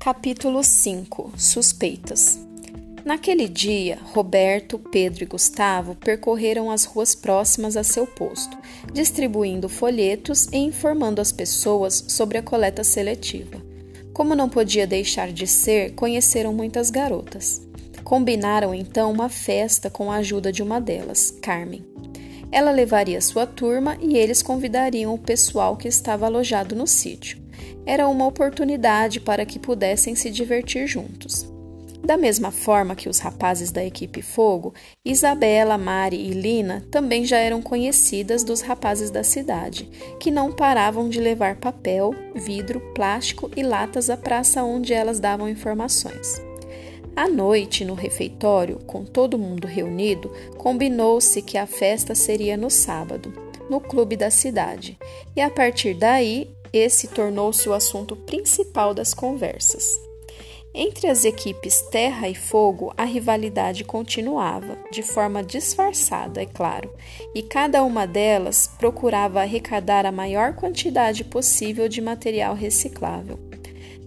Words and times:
Capítulo 0.00 0.64
5 0.64 1.34
Suspeitas 1.36 2.40
Naquele 3.04 3.46
dia, 3.46 3.98
Roberto, 4.14 4.78
Pedro 4.78 5.24
e 5.24 5.26
Gustavo 5.26 5.94
percorreram 5.94 6.70
as 6.70 6.86
ruas 6.86 7.14
próximas 7.14 7.76
a 7.76 7.84
seu 7.84 8.06
posto, 8.06 8.56
distribuindo 8.94 9.68
folhetos 9.68 10.48
e 10.52 10.56
informando 10.56 11.20
as 11.20 11.30
pessoas 11.30 12.02
sobre 12.08 12.38
a 12.38 12.42
coleta 12.42 12.82
seletiva. 12.82 13.60
Como 14.14 14.34
não 14.34 14.48
podia 14.48 14.86
deixar 14.86 15.30
de 15.30 15.46
ser, 15.46 15.92
conheceram 15.92 16.54
muitas 16.54 16.88
garotas. 16.90 17.60
Combinaram 18.02 18.74
então 18.74 19.12
uma 19.12 19.28
festa 19.28 19.90
com 19.90 20.10
a 20.10 20.16
ajuda 20.16 20.50
de 20.50 20.62
uma 20.62 20.80
delas, 20.80 21.30
Carmen. 21.42 21.84
Ela 22.50 22.70
levaria 22.70 23.20
sua 23.20 23.46
turma 23.46 23.98
e 24.00 24.16
eles 24.16 24.42
convidariam 24.42 25.12
o 25.12 25.18
pessoal 25.18 25.76
que 25.76 25.88
estava 25.88 26.24
alojado 26.24 26.74
no 26.74 26.86
sítio 26.86 27.49
era 27.86 28.08
uma 28.08 28.26
oportunidade 28.26 29.20
para 29.20 29.44
que 29.46 29.58
pudessem 29.58 30.14
se 30.14 30.30
divertir 30.30 30.86
juntos. 30.86 31.50
Da 32.02 32.16
mesma 32.16 32.50
forma 32.50 32.96
que 32.96 33.08
os 33.08 33.18
rapazes 33.18 33.70
da 33.70 33.84
equipe 33.84 34.22
Fogo, 34.22 34.74
Isabela, 35.04 35.76
Mari 35.76 36.16
e 36.16 36.30
Lina 36.30 36.84
também 36.90 37.24
já 37.24 37.36
eram 37.38 37.60
conhecidas 37.60 38.42
dos 38.42 38.62
rapazes 38.62 39.10
da 39.10 39.22
cidade, 39.22 39.88
que 40.18 40.30
não 40.30 40.50
paravam 40.50 41.08
de 41.08 41.20
levar 41.20 41.56
papel, 41.56 42.14
vidro, 42.34 42.80
plástico 42.94 43.50
e 43.54 43.62
latas 43.62 44.08
à 44.08 44.16
praça 44.16 44.62
onde 44.62 44.94
elas 44.94 45.20
davam 45.20 45.48
informações. 45.48 46.40
À 47.14 47.28
noite, 47.28 47.84
no 47.84 47.94
refeitório, 47.94 48.78
com 48.86 49.04
todo 49.04 49.38
mundo 49.38 49.66
reunido, 49.66 50.32
combinou-se 50.56 51.42
que 51.42 51.58
a 51.58 51.66
festa 51.66 52.14
seria 52.14 52.56
no 52.56 52.70
sábado, 52.70 53.32
no 53.68 53.78
clube 53.78 54.16
da 54.16 54.30
cidade, 54.30 54.98
e 55.36 55.40
a 55.40 55.50
partir 55.50 55.94
daí 55.94 56.48
esse 56.72 57.08
tornou-se 57.08 57.68
o 57.68 57.72
assunto 57.72 58.14
principal 58.14 58.94
das 58.94 59.14
conversas. 59.14 60.00
Entre 60.72 61.08
as 61.08 61.24
equipes 61.24 61.82
Terra 61.90 62.28
e 62.28 62.34
Fogo, 62.34 62.94
a 62.96 63.04
rivalidade 63.04 63.82
continuava, 63.82 64.78
de 64.92 65.02
forma 65.02 65.42
disfarçada, 65.42 66.40
é 66.40 66.46
claro, 66.46 66.88
e 67.34 67.42
cada 67.42 67.82
uma 67.82 68.06
delas 68.06 68.70
procurava 68.78 69.40
arrecadar 69.40 70.06
a 70.06 70.12
maior 70.12 70.54
quantidade 70.54 71.24
possível 71.24 71.88
de 71.88 72.00
material 72.00 72.54
reciclável. 72.54 73.36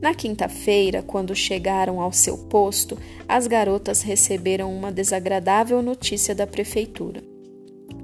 Na 0.01 0.13
quinta-feira, 0.13 1.01
quando 1.01 1.35
chegaram 1.35 1.99
ao 1.99 2.13
seu 2.13 2.37
posto, 2.37 2.97
as 3.27 3.45
garotas 3.45 4.01
receberam 4.01 4.73
uma 4.73 4.91
desagradável 4.91 5.81
notícia 5.81 6.33
da 6.33 6.47
prefeitura. 6.47 7.21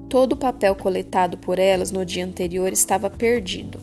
Todo 0.10 0.34
o 0.34 0.38
papel 0.38 0.76
coletado 0.76 1.38
por 1.38 1.60
elas 1.60 1.92
no 1.92 2.06
dia 2.06 2.26
anterior 2.26 2.74
estava 2.74 3.10
perdido. 3.10 3.80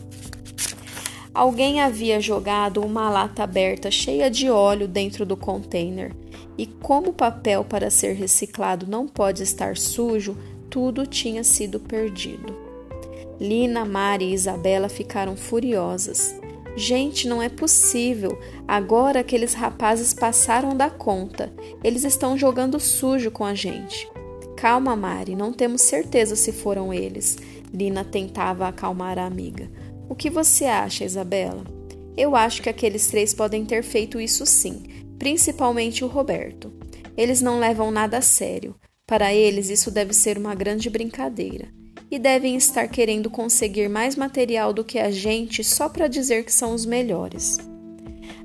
Alguém 1.37 1.81
havia 1.81 2.19
jogado 2.19 2.81
uma 2.81 3.11
lata 3.11 3.43
aberta 3.43 3.91
cheia 3.91 4.27
de 4.27 4.49
óleo 4.49 4.87
dentro 4.87 5.23
do 5.23 5.37
container, 5.37 6.11
e 6.57 6.65
como 6.65 7.11
o 7.11 7.13
papel 7.13 7.63
para 7.63 7.91
ser 7.91 8.13
reciclado 8.13 8.87
não 8.87 9.07
pode 9.07 9.43
estar 9.43 9.77
sujo, 9.77 10.35
tudo 10.67 11.05
tinha 11.05 11.43
sido 11.43 11.79
perdido. 11.79 12.57
Lina, 13.39 13.85
Mari 13.85 14.25
e 14.25 14.33
Isabela 14.33 14.89
ficaram 14.89 15.37
furiosas. 15.37 16.33
Gente, 16.75 17.27
não 17.27 17.39
é 17.39 17.49
possível. 17.49 18.35
Agora 18.67 19.19
aqueles 19.19 19.53
rapazes 19.53 20.15
passaram 20.15 20.75
da 20.75 20.89
conta. 20.89 21.53
Eles 21.83 22.03
estão 22.03 22.35
jogando 22.35 22.79
sujo 22.79 23.29
com 23.29 23.45
a 23.45 23.53
gente. 23.53 24.09
Calma, 24.55 24.95
Mari, 24.95 25.35
não 25.35 25.53
temos 25.53 25.83
certeza 25.83 26.35
se 26.35 26.51
foram 26.51 26.91
eles. 26.91 27.37
Lina 27.71 28.03
tentava 28.03 28.67
acalmar 28.67 29.19
a 29.19 29.25
amiga. 29.27 29.69
O 30.09 30.15
que 30.15 30.29
você 30.29 30.65
acha, 30.65 31.03
Isabela? 31.03 31.63
Eu 32.15 32.35
acho 32.35 32.61
que 32.61 32.69
aqueles 32.69 33.07
três 33.07 33.33
podem 33.33 33.65
ter 33.65 33.83
feito 33.83 34.19
isso 34.19 34.45
sim, 34.45 34.83
principalmente 35.19 36.03
o 36.03 36.07
Roberto. 36.07 36.71
Eles 37.15 37.41
não 37.41 37.59
levam 37.59 37.91
nada 37.91 38.19
a 38.19 38.21
sério. 38.21 38.75
Para 39.05 39.33
eles, 39.33 39.69
isso 39.69 39.91
deve 39.91 40.13
ser 40.13 40.37
uma 40.37 40.55
grande 40.55 40.89
brincadeira. 40.89 41.67
E 42.09 42.17
devem 42.17 42.55
estar 42.55 42.87
querendo 42.87 43.29
conseguir 43.29 43.89
mais 43.89 44.15
material 44.15 44.71
do 44.71 44.83
que 44.83 44.97
a 44.97 45.11
gente 45.11 45.63
só 45.63 45.89
para 45.89 46.07
dizer 46.07 46.45
que 46.45 46.53
são 46.53 46.73
os 46.73 46.85
melhores. 46.85 47.57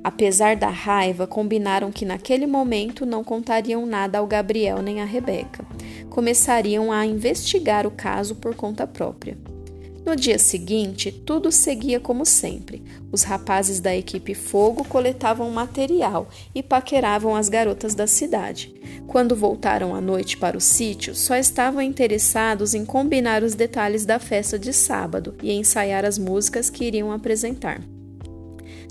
Apesar 0.02 0.56
da 0.56 0.68
raiva, 0.68 1.28
combinaram 1.28 1.92
que 1.92 2.04
naquele 2.04 2.46
momento 2.46 3.06
não 3.06 3.22
contariam 3.22 3.86
nada 3.86 4.18
ao 4.18 4.26
Gabriel 4.26 4.82
nem 4.82 5.00
à 5.00 5.04
Rebeca. 5.04 5.64
Começariam 6.10 6.90
a 6.90 7.06
investigar 7.06 7.86
o 7.86 7.90
caso 7.90 8.34
por 8.34 8.54
conta 8.54 8.84
própria. 8.84 9.38
No 10.04 10.16
dia 10.16 10.38
seguinte, 10.38 11.12
tudo 11.12 11.52
seguia 11.52 12.00
como 12.00 12.26
sempre. 12.26 12.82
Os 13.12 13.22
rapazes 13.22 13.78
da 13.78 13.94
equipe 13.94 14.34
Fogo 14.34 14.84
coletavam 14.84 15.48
material 15.50 16.28
e 16.52 16.62
paqueravam 16.62 17.36
as 17.36 17.48
garotas 17.48 17.94
da 17.94 18.06
cidade. 18.06 18.74
Quando 19.06 19.36
voltaram 19.36 19.94
à 19.94 20.00
noite 20.00 20.36
para 20.36 20.56
o 20.56 20.60
sítio, 20.60 21.14
só 21.14 21.36
estavam 21.36 21.80
interessados 21.80 22.74
em 22.74 22.84
combinar 22.84 23.44
os 23.44 23.54
detalhes 23.54 24.04
da 24.04 24.18
festa 24.18 24.58
de 24.58 24.72
sábado 24.72 25.36
e 25.40 25.52
ensaiar 25.52 26.04
as 26.04 26.18
músicas 26.18 26.68
que 26.68 26.84
iriam 26.84 27.12
apresentar. 27.12 27.80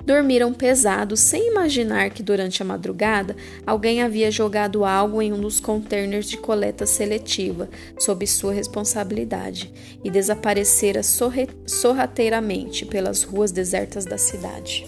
Dormiram 0.05 0.51
pesados 0.53 1.19
sem 1.19 1.49
imaginar 1.49 2.09
que 2.09 2.23
durante 2.23 2.61
a 2.61 2.65
madrugada 2.65 3.35
alguém 3.65 4.01
havia 4.01 4.31
jogado 4.31 4.83
algo 4.83 5.21
em 5.21 5.31
um 5.31 5.39
dos 5.39 5.59
containers 5.59 6.29
de 6.29 6.37
coleta 6.37 6.85
seletiva 6.85 7.69
sob 7.99 8.25
sua 8.25 8.53
responsabilidade 8.53 9.71
e 10.03 10.09
desaparecera 10.09 11.01
sorrateiramente 11.65 12.85
pelas 12.85 13.23
ruas 13.23 13.51
desertas 13.51 14.05
da 14.05 14.17
cidade. 14.17 14.85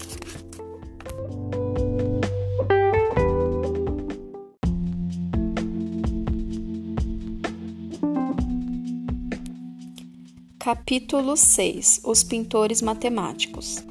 Capítulo 10.60 11.36
6 11.36 12.02
Os 12.06 12.24
pintores 12.24 12.82
matemáticos 12.82 13.84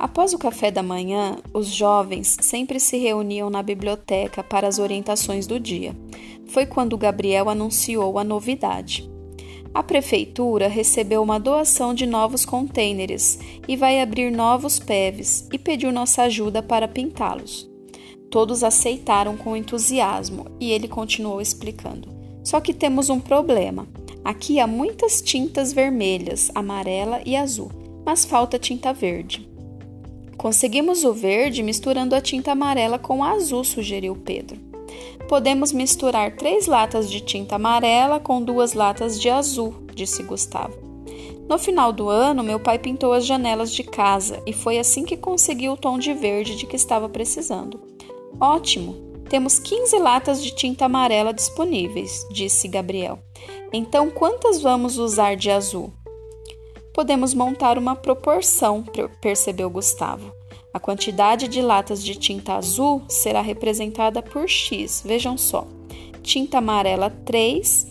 Após 0.00 0.32
o 0.32 0.38
café 0.38 0.70
da 0.70 0.82
manhã, 0.82 1.36
os 1.52 1.66
jovens 1.66 2.38
sempre 2.40 2.80
se 2.80 2.96
reuniam 2.96 3.50
na 3.50 3.62
biblioteca 3.62 4.42
para 4.42 4.66
as 4.66 4.78
orientações 4.78 5.46
do 5.46 5.60
dia. 5.60 5.94
Foi 6.46 6.64
quando 6.64 6.96
Gabriel 6.96 7.50
anunciou 7.50 8.18
a 8.18 8.24
novidade. 8.24 9.06
A 9.74 9.82
prefeitura 9.82 10.68
recebeu 10.68 11.22
uma 11.22 11.38
doação 11.38 11.92
de 11.92 12.06
novos 12.06 12.46
contêineres 12.46 13.40
e 13.68 13.76
vai 13.76 14.00
abrir 14.00 14.32
novos 14.32 14.78
PEVs 14.78 15.46
e 15.52 15.58
pediu 15.58 15.92
nossa 15.92 16.22
ajuda 16.22 16.62
para 16.62 16.88
pintá-los. 16.88 17.70
Todos 18.30 18.64
aceitaram 18.64 19.36
com 19.36 19.54
entusiasmo 19.54 20.46
e 20.58 20.72
ele 20.72 20.88
continuou 20.88 21.42
explicando. 21.42 22.08
Só 22.42 22.58
que 22.58 22.72
temos 22.72 23.10
um 23.10 23.20
problema. 23.20 23.86
Aqui 24.24 24.60
há 24.60 24.66
muitas 24.66 25.20
tintas 25.20 25.74
vermelhas, 25.74 26.50
amarela 26.54 27.20
e 27.26 27.36
azul, 27.36 27.70
mas 28.02 28.24
falta 28.24 28.58
tinta 28.58 28.94
verde. 28.94 29.49
Conseguimos 30.40 31.04
o 31.04 31.12
verde 31.12 31.62
misturando 31.62 32.14
a 32.14 32.20
tinta 32.20 32.52
amarela 32.52 32.98
com 32.98 33.22
azul, 33.22 33.62
sugeriu 33.62 34.16
Pedro. 34.16 34.58
Podemos 35.28 35.70
misturar 35.70 36.34
três 36.34 36.66
latas 36.66 37.10
de 37.10 37.20
tinta 37.20 37.56
amarela 37.56 38.18
com 38.18 38.42
duas 38.42 38.72
latas 38.72 39.20
de 39.20 39.28
azul, 39.28 39.74
disse 39.94 40.22
Gustavo. 40.22 40.78
No 41.46 41.58
final 41.58 41.92
do 41.92 42.08
ano, 42.08 42.42
meu 42.42 42.58
pai 42.58 42.78
pintou 42.78 43.12
as 43.12 43.26
janelas 43.26 43.70
de 43.70 43.82
casa 43.82 44.42
e 44.46 44.54
foi 44.54 44.78
assim 44.78 45.04
que 45.04 45.14
conseguiu 45.14 45.72
o 45.72 45.76
tom 45.76 45.98
de 45.98 46.14
verde 46.14 46.56
de 46.56 46.64
que 46.64 46.74
estava 46.74 47.06
precisando. 47.06 47.78
Ótimo! 48.40 48.96
Temos 49.28 49.58
15 49.58 49.98
latas 49.98 50.42
de 50.42 50.54
tinta 50.54 50.86
amarela 50.86 51.34
disponíveis, 51.34 52.26
disse 52.32 52.66
Gabriel. 52.66 53.18
Então, 53.74 54.08
quantas 54.08 54.62
vamos 54.62 54.96
usar 54.96 55.36
de 55.36 55.50
azul? 55.50 55.92
Podemos 56.92 57.34
montar 57.34 57.78
uma 57.78 57.96
proporção, 57.96 58.84
percebeu 59.20 59.70
Gustavo. 59.70 60.32
A 60.72 60.78
quantidade 60.78 61.48
de 61.48 61.60
latas 61.60 62.02
de 62.02 62.14
tinta 62.14 62.54
azul 62.54 63.02
será 63.08 63.40
representada 63.40 64.22
por 64.22 64.48
X. 64.48 65.02
Vejam 65.04 65.36
só: 65.36 65.66
tinta 66.22 66.58
amarela 66.58 67.10
3, 67.10 67.86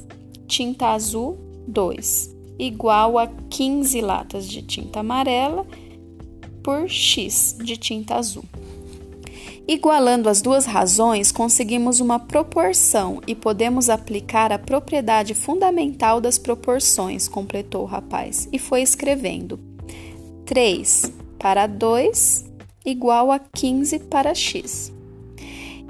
tinta 0.48 0.90
azul 0.90 1.38
2, 1.68 2.36
igual 2.57 3.18
a 3.18 3.28
15 3.28 4.01
latas 4.01 4.48
de 4.48 4.62
tinta 4.62 5.02
amarela 5.02 5.66
por 6.63 6.90
X 6.90 7.57
de 7.62 7.75
tinta 7.75 8.16
azul. 8.16 8.45
Igualando 9.71 10.30
as 10.30 10.42
duas 10.42 10.66
razões, 10.66 11.31
conseguimos 11.31 12.00
uma 12.00 12.18
proporção 12.18 13.21
e 13.27 13.36
podemos 13.36 13.88
aplicar 13.88 14.51
a 14.51 14.57
propriedade 14.57 15.36
fundamental 15.36 16.19
das 16.19 16.39
proporções, 16.39 17.27
completou 17.27 17.83
o 17.83 17.86
rapaz, 17.86 18.50
e 18.51 18.57
foi 18.57 18.81
escrevendo: 18.81 19.60
3 20.44 21.13
para 21.38 21.68
2 21.68 22.45
igual 22.83 23.31
a 23.31 23.38
15 23.38 24.00
para 24.00 24.33
x. 24.33 24.92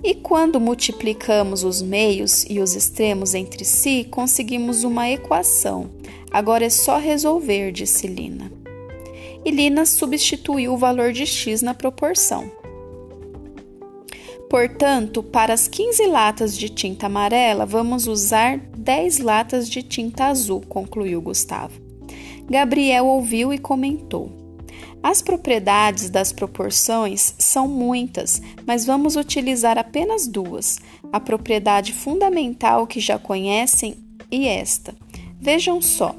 E 0.04 0.14
quando 0.14 0.60
multiplicamos 0.60 1.64
os 1.64 1.82
meios 1.82 2.46
e 2.50 2.60
os 2.60 2.76
extremos 2.76 3.34
entre 3.34 3.64
si, 3.64 4.06
conseguimos 4.12 4.84
uma 4.84 5.10
equação. 5.10 5.90
Agora 6.30 6.66
é 6.66 6.70
só 6.70 6.98
resolver, 6.98 7.72
disse 7.72 8.08
Lina. 8.08 8.52
E 9.46 9.50
Lina 9.52 9.86
substituiu 9.86 10.74
o 10.74 10.78
valor 10.78 11.14
de 11.14 11.26
x 11.26 11.62
na 11.62 11.74
proporção. 11.74 12.59
Portanto, 14.50 15.22
para 15.22 15.54
as 15.54 15.68
15 15.68 16.08
latas 16.08 16.58
de 16.58 16.70
tinta 16.70 17.06
amarela, 17.06 17.68
vamos 17.68 18.08
usar 18.08 18.58
10 18.58 19.20
latas 19.20 19.70
de 19.70 19.84
tinta 19.84 20.26
azul, 20.26 20.62
concluiu 20.68 21.22
Gustavo. 21.22 21.80
Gabriel 22.50 23.06
ouviu 23.06 23.54
e 23.54 23.60
comentou: 23.60 24.32
As 25.04 25.22
propriedades 25.22 26.10
das 26.10 26.34
proporções 26.34 27.36
são 27.38 27.68
muitas, 27.68 28.42
mas 28.66 28.88
vamos 28.88 29.16
utilizar 29.16 29.78
apenas 29.78 30.28
duas: 30.28 30.80
a 31.14 31.20
propriedade 31.20 31.94
fundamental 31.94 32.88
que 32.88 33.00
já 33.00 33.20
conhecem 33.20 33.98
e 34.32 34.48
esta. 34.48 34.96
Vejam 35.40 35.80
só: 35.80 36.16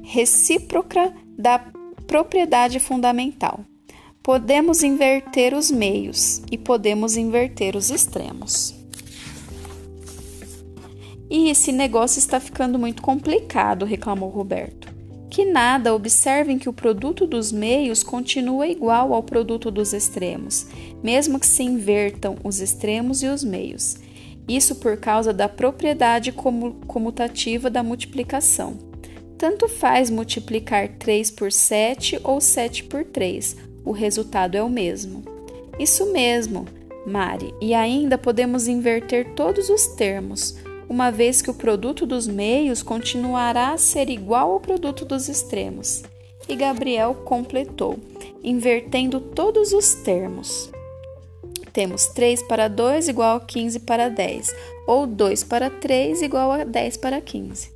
recíproca 0.00 1.12
da 1.36 1.58
propriedade 2.06 2.78
fundamental. 2.78 3.64
Podemos 4.28 4.82
inverter 4.82 5.54
os 5.54 5.70
meios 5.70 6.42
e 6.52 6.58
podemos 6.58 7.16
inverter 7.16 7.74
os 7.74 7.88
extremos. 7.88 8.74
E 11.30 11.48
esse 11.48 11.72
negócio 11.72 12.18
está 12.18 12.38
ficando 12.38 12.78
muito 12.78 13.00
complicado, 13.00 13.86
reclamou 13.86 14.28
Roberto. 14.28 14.94
Que 15.30 15.46
nada, 15.46 15.94
observem 15.94 16.58
que 16.58 16.68
o 16.68 16.74
produto 16.74 17.26
dos 17.26 17.50
meios 17.50 18.02
continua 18.02 18.68
igual 18.68 19.14
ao 19.14 19.22
produto 19.22 19.70
dos 19.70 19.94
extremos, 19.94 20.66
mesmo 21.02 21.40
que 21.40 21.46
se 21.46 21.62
invertam 21.62 22.36
os 22.44 22.60
extremos 22.60 23.22
e 23.22 23.28
os 23.28 23.42
meios. 23.42 23.96
Isso 24.46 24.74
por 24.74 24.98
causa 24.98 25.32
da 25.32 25.48
propriedade 25.48 26.32
comutativa 26.86 27.70
da 27.70 27.82
multiplicação. 27.82 28.76
Tanto 29.38 29.68
faz 29.68 30.10
multiplicar 30.10 30.98
3 30.98 31.30
por 31.30 31.50
7 31.50 32.20
ou 32.24 32.40
7 32.42 32.84
por 32.84 33.04
3, 33.04 33.67
o 33.88 33.92
resultado 33.92 34.54
é 34.54 34.62
o 34.62 34.68
mesmo. 34.68 35.24
Isso 35.78 36.12
mesmo, 36.12 36.66
Mari, 37.06 37.54
e 37.58 37.72
ainda 37.72 38.18
podemos 38.18 38.68
inverter 38.68 39.32
todos 39.34 39.70
os 39.70 39.86
termos, 39.86 40.58
uma 40.86 41.10
vez 41.10 41.40
que 41.40 41.50
o 41.50 41.54
produto 41.54 42.04
dos 42.04 42.28
meios 42.28 42.82
continuará 42.82 43.72
a 43.72 43.78
ser 43.78 44.10
igual 44.10 44.52
ao 44.52 44.60
produto 44.60 45.06
dos 45.06 45.26
extremos. 45.28 46.02
E 46.46 46.54
Gabriel 46.54 47.14
completou, 47.24 47.98
invertendo 48.44 49.20
todos 49.20 49.72
os 49.72 49.94
termos. 49.94 50.70
Temos 51.72 52.08
3 52.08 52.42
para 52.42 52.68
2 52.68 53.08
igual 53.08 53.36
a 53.36 53.40
15 53.40 53.80
para 53.80 54.10
10, 54.10 54.54
ou 54.86 55.06
2 55.06 55.44
para 55.44 55.70
3 55.70 56.20
igual 56.20 56.52
a 56.52 56.64
10 56.64 56.98
para 56.98 57.22
15. 57.22 57.70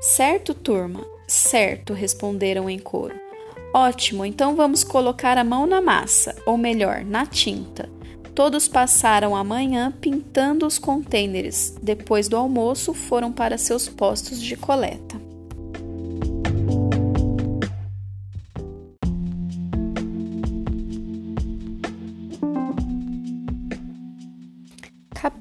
Certo, 0.00 0.54
turma? 0.54 1.06
Certo, 1.28 1.92
responderam 1.92 2.68
em 2.68 2.78
coro. 2.78 3.25
Ótimo, 3.72 4.24
então 4.24 4.56
vamos 4.56 4.82
colocar 4.82 5.36
a 5.36 5.44
mão 5.44 5.66
na 5.66 5.80
massa, 5.80 6.34
ou 6.46 6.56
melhor, 6.56 7.04
na 7.04 7.26
tinta. 7.26 7.88
Todos 8.34 8.68
passaram 8.68 9.34
a 9.34 9.42
manhã 9.42 9.92
pintando 10.00 10.66
os 10.66 10.78
contêineres. 10.78 11.76
Depois 11.82 12.28
do 12.28 12.36
almoço, 12.36 12.92
foram 12.92 13.32
para 13.32 13.56
seus 13.56 13.88
postos 13.88 14.40
de 14.42 14.56
coleta. 14.56 15.25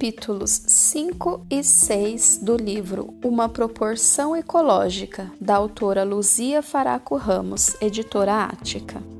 Capítulos 0.06 0.62
5 0.68 1.48
e 1.50 1.64
6 1.64 2.38
do 2.44 2.56
livro 2.56 3.16
Uma 3.24 3.50
Proporção 3.50 4.36
Ecológica, 4.36 5.32
da 5.42 5.56
autora 5.56 6.04
Luzia 6.04 6.62
Faraco 6.62 7.16
Ramos, 7.16 7.76
editora 7.82 8.44
Ática. 8.44 9.15